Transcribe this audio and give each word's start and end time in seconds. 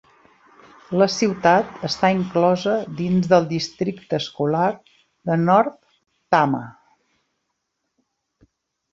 La 0.99 1.07
ciutat 1.15 1.75
està 1.87 2.09
inclosa 2.19 2.71
dins 3.01 3.27
del 3.33 3.45
districte 3.51 4.19
escolar 4.19 4.69
de 5.31 5.35
North 5.43 5.77
Tama. 6.37 6.63